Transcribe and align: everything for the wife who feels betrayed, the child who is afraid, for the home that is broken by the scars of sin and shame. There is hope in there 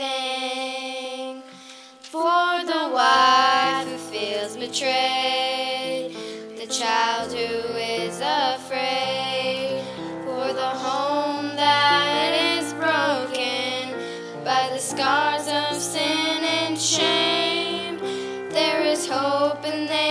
everything 0.00 1.42
for 2.00 2.64
the 2.64 2.90
wife 2.92 3.86
who 3.86 3.96
feels 3.96 4.56
betrayed, 4.56 6.16
the 6.56 6.66
child 6.66 7.32
who 7.32 7.76
is 7.76 8.20
afraid, 8.20 9.82
for 10.24 10.52
the 10.52 10.68
home 10.68 11.54
that 11.56 12.32
is 12.58 12.72
broken 12.74 13.94
by 14.44 14.68
the 14.72 14.78
scars 14.78 15.46
of 15.48 15.80
sin 15.80 16.44
and 16.44 16.78
shame. 16.78 17.98
There 18.50 18.82
is 18.82 19.06
hope 19.08 19.64
in 19.64 19.86
there 19.86 20.03